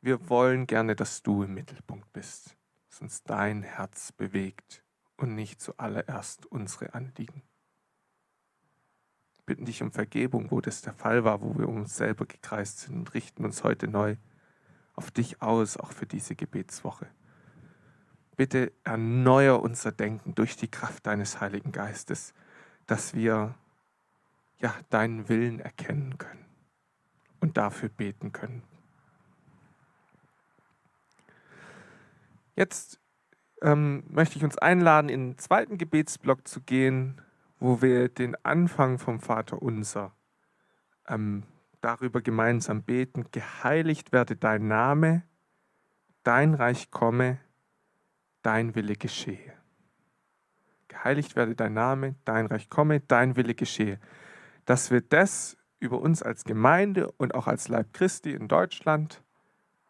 [0.00, 2.56] wir wollen gerne, dass du im Mittelpunkt bist,
[2.88, 4.82] dass uns dein Herz bewegt
[5.16, 7.42] und nicht zuallererst unsere Anliegen.
[9.36, 12.26] Wir bitten dich um Vergebung, wo das der Fall war, wo wir um uns selber
[12.26, 14.16] gekreist sind und richten uns heute neu
[14.94, 17.06] auf dich aus, auch für diese Gebetswoche.
[18.36, 22.34] Bitte erneuer unser Denken durch die Kraft deines Heiligen Geistes,
[22.86, 23.54] dass wir
[24.58, 26.44] ja deinen Willen erkennen können
[27.40, 28.62] und dafür beten können.
[32.56, 32.98] Jetzt
[33.62, 37.20] ähm, möchte ich uns einladen, in den zweiten Gebetsblock zu gehen,
[37.58, 40.14] wo wir den Anfang vom Vater unser
[41.06, 41.44] ähm,
[41.82, 43.26] darüber gemeinsam beten.
[43.30, 45.22] Geheiligt werde dein Name,
[46.22, 47.38] dein Reich komme,
[48.42, 49.52] dein Wille geschehe.
[50.88, 54.00] Geheiligt werde dein Name, dein Reich komme, dein Wille geschehe.
[54.64, 59.22] Dass wir das über uns als Gemeinde und auch als Leib Christi in Deutschland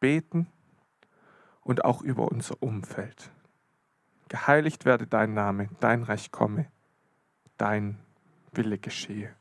[0.00, 0.48] beten
[1.66, 3.32] und auch über unser Umfeld.
[4.28, 6.66] Geheiligt werde dein Name, dein Reich komme,
[7.56, 7.98] dein
[8.52, 9.34] Wille geschehe.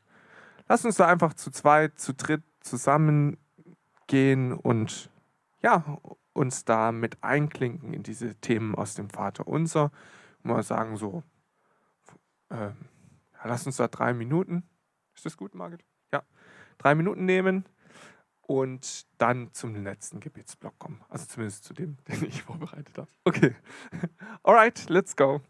[0.68, 5.08] Lass uns da einfach zu zweit, zu dritt zusammengehen und
[5.62, 5.98] ja,
[6.32, 9.92] uns da mit einklinken in diese Themen aus dem Vater unser.
[10.42, 11.22] Mal sagen so,
[12.48, 12.70] äh,
[13.44, 14.64] lass uns da drei Minuten,
[15.14, 15.84] ist das gut, Margit?
[16.12, 16.24] Ja,
[16.78, 17.64] drei Minuten nehmen
[18.46, 21.00] und dann zum letzten Gebetsblock kommen.
[21.08, 23.08] Also zumindest zu dem, den ich vorbereitet habe.
[23.24, 23.54] Okay.
[24.42, 25.40] Alright, let's go.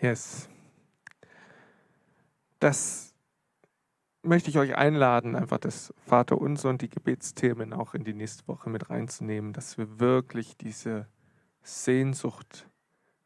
[0.00, 0.50] Yes.
[2.58, 3.14] Das
[4.22, 8.46] möchte ich euch einladen, einfach das Vater unser und die Gebetsthemen auch in die nächste
[8.46, 11.06] Woche mit reinzunehmen, dass wir wirklich diese
[11.62, 12.68] Sehnsucht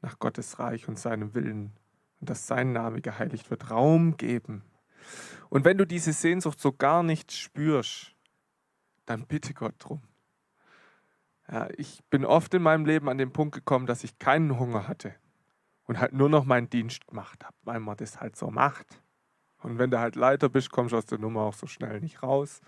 [0.01, 1.73] nach Gottes Reich und seinem Willen
[2.21, 4.63] und dass sein Name geheiligt wird, Raum geben.
[5.49, 8.15] Und wenn du diese Sehnsucht so gar nicht spürst,
[9.07, 10.03] dann bitte Gott drum.
[11.51, 14.87] Ja, ich bin oft in meinem Leben an den Punkt gekommen, dass ich keinen Hunger
[14.87, 15.15] hatte
[15.91, 19.03] und halt nur noch meinen Dienst gemacht habe, weil man das halt so macht.
[19.61, 22.23] Und wenn du halt Leiter bist, kommst du aus der Nummer auch so schnell nicht
[22.23, 22.61] raus.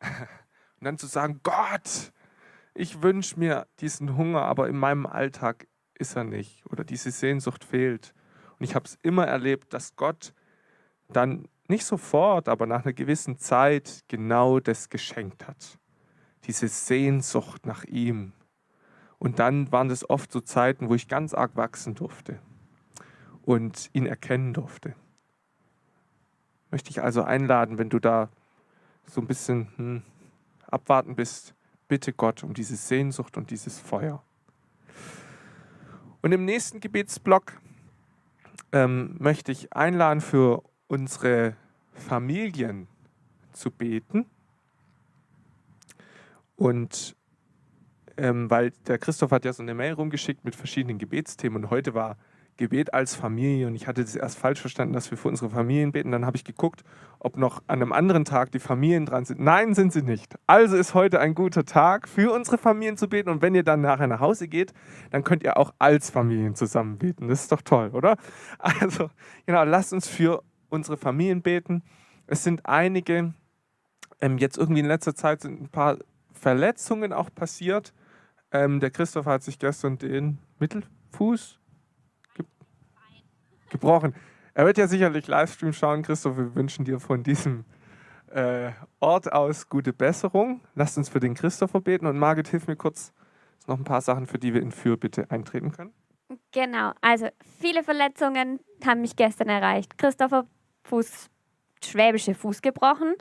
[0.02, 2.12] Und dann zu sagen, Gott,
[2.74, 7.64] ich wünsche mir diesen Hunger, aber in meinem Alltag ist er nicht oder diese Sehnsucht
[7.64, 8.12] fehlt.
[8.58, 10.34] Und ich habe es immer erlebt, dass Gott
[11.08, 15.78] dann nicht sofort, aber nach einer gewissen Zeit genau das geschenkt hat.
[16.44, 18.34] Diese Sehnsucht nach ihm,
[19.18, 22.38] und dann waren das oft so Zeiten, wo ich ganz arg wachsen durfte
[23.42, 24.94] und ihn erkennen durfte.
[26.70, 28.28] Möchte ich also einladen, wenn du da
[29.06, 30.02] so ein bisschen hm,
[30.66, 31.54] abwarten bist,
[31.88, 34.22] bitte Gott um diese Sehnsucht und dieses Feuer.
[36.22, 37.60] Und im nächsten Gebetsblock
[38.72, 41.56] ähm, möchte ich einladen, für unsere
[41.92, 42.88] Familien
[43.52, 44.26] zu beten.
[46.56, 47.15] Und
[48.16, 51.94] ähm, weil der Christoph hat ja so eine Mail rumgeschickt mit verschiedenen Gebetsthemen und heute
[51.94, 52.16] war
[52.56, 55.92] Gebet als Familie und ich hatte das erst falsch verstanden, dass wir für unsere Familien
[55.92, 56.10] beten.
[56.10, 56.84] Dann habe ich geguckt,
[57.18, 59.40] ob noch an einem anderen Tag die Familien dran sind.
[59.40, 60.34] Nein, sind sie nicht.
[60.46, 63.82] Also ist heute ein guter Tag für unsere Familien zu beten und wenn ihr dann
[63.82, 64.72] nachher nach Hause geht,
[65.10, 67.28] dann könnt ihr auch als Familien zusammen beten.
[67.28, 68.16] Das ist doch toll, oder?
[68.58, 69.10] Also,
[69.44, 71.82] genau, lasst uns für unsere Familien beten.
[72.26, 73.34] Es sind einige,
[74.20, 75.98] ähm, jetzt irgendwie in letzter Zeit sind ein paar
[76.32, 77.92] Verletzungen auch passiert.
[78.52, 81.58] Ähm, der Christoph hat sich gestern den Mittelfuß
[82.34, 82.44] ge
[83.70, 84.14] gebrochen.
[84.54, 86.02] Er wird ja sicherlich Livestream schauen.
[86.02, 87.64] Christoph, wir wünschen dir von diesem
[88.30, 88.70] äh,
[89.00, 90.60] Ort aus gute Besserung.
[90.74, 92.06] Lasst uns für den Christopher beten.
[92.06, 93.12] Und Margit, hilf mir kurz
[93.66, 95.92] noch ein paar Sachen, für die wir in Fürbitte eintreten können.
[96.52, 97.28] Genau, also
[97.60, 99.96] viele Verletzungen haben mich gestern erreicht.
[99.98, 100.46] Christopher
[100.84, 101.30] Fuß,
[101.84, 103.14] schwäbische Fuß gebrochen.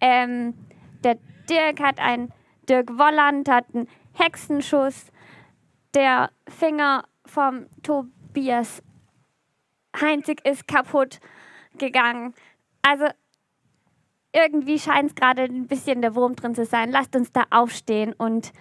[0.00, 0.54] Ähm,
[1.02, 1.16] der
[1.48, 2.32] Dirk hat einen,
[2.68, 5.06] Dirk Wolland hat einen Hexenschuss.
[5.94, 8.82] Der Finger vom Tobias
[10.00, 11.20] Heinzig ist kaputt
[11.78, 12.34] gegangen.
[12.82, 13.06] Also
[14.32, 16.90] irgendwie scheint es gerade ein bisschen der Wurm drin zu sein.
[16.90, 18.52] Lasst uns da aufstehen und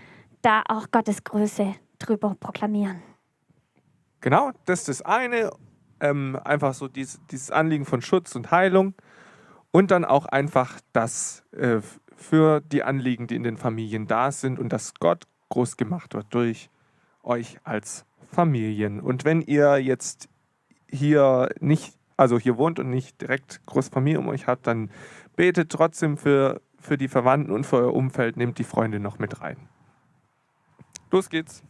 [0.41, 3.02] da auch Gottes Größe drüber proklamieren.
[4.22, 5.52] Genau, das ist das eine.
[6.02, 8.93] Ähm, einfach so dieses, dieses Anliegen von Schutz und Heilung.
[9.72, 11.82] Und dann auch einfach das äh,
[12.16, 16.28] für die Anliegen, die in den Familien da sind und dass Gott groß gemacht wird
[16.34, 16.70] durch
[17.24, 19.00] euch als Familien.
[19.00, 20.30] Und wenn ihr jetzt
[20.88, 24.91] hier nicht, also hier wohnt und nicht direkt Großfamilie um euch habt, dann
[25.36, 29.41] betet trotzdem für, für die Verwandten und für euer Umfeld, nehmt die Freunde noch mit
[29.41, 29.58] rein.
[31.12, 31.64] Los geht's.